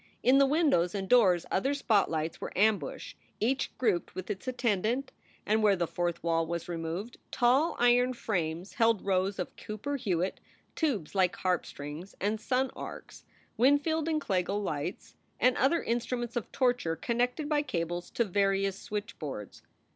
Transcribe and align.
In 0.23 0.39
the 0.39 0.47
windows 0.47 0.95
and 0.95 1.07
doors 1.07 1.45
other 1.51 1.75
spotlights 1.75 2.41
were 2.41 2.51
ambushed, 2.57 3.15
each 3.39 3.77
group 3.77 4.15
with 4.15 4.31
its 4.31 4.47
attendant, 4.47 5.11
and, 5.45 5.61
where 5.61 5.75
the 5.75 5.85
fourth 5.85 6.23
wall 6.23 6.47
was 6.47 6.67
removed, 6.67 7.17
tall 7.29 7.75
iron 7.77 8.13
frames 8.13 8.73
held 8.73 9.05
rows 9.05 9.37
of 9.37 9.55
Cooper 9.57 9.97
Hewitt 9.97 10.39
tubes 10.75 11.13
like 11.13 11.35
harp 11.35 11.67
strings, 11.67 12.15
and 12.19 12.41
sun 12.41 12.71
arcs, 12.75 13.25
Winfield, 13.57 14.09
and 14.09 14.19
Kliegl 14.19 14.63
lights, 14.63 15.13
and 15.39 15.55
other 15.55 15.83
instruments 15.83 16.35
of 16.35 16.51
torture 16.51 16.95
connected 16.95 17.47
by 17.47 17.61
cables 17.61 18.09
to 18.09 18.25
various 18.25 18.79
switchboards. 18.79 19.61